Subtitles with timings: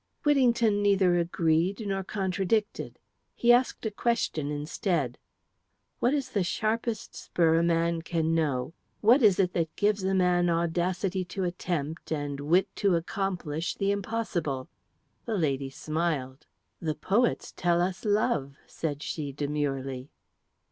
[0.23, 2.97] Whittington neither agreed nor contradicted.
[3.35, 5.19] He asked a question instead.
[5.99, 8.73] "What is the sharpest spur a man can know?
[9.01, 13.91] What is it that gives a man audacity to attempt and wit to accomplish the
[13.91, 14.69] impossible?"
[15.25, 16.47] The lady smiled.
[16.81, 20.09] "The poets tell us love," said she, demurely.